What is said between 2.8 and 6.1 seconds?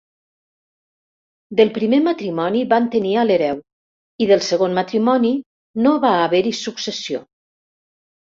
tenir a l'hereu, i del segon matrimoni no